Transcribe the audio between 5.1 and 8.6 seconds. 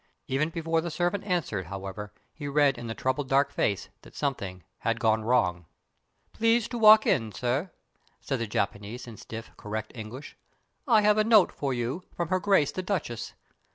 wrong. "Please to walk in, sir," said the